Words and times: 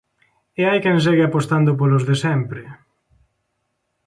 E 0.59 0.61
hai 0.69 0.79
quen 0.85 0.97
segue 1.05 1.23
apostando 1.27 1.71
polos 1.79 2.03
de 2.09 2.15
sempre... 2.23 2.63